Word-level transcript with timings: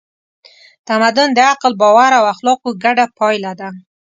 تمدن 0.87 1.29
د 1.33 1.39
عقل، 1.49 1.73
باور 1.81 2.11
او 2.19 2.23
اخلاقو 2.33 2.69
ګډه 2.83 3.05
پایله 3.19 3.51
ده. 3.59 3.69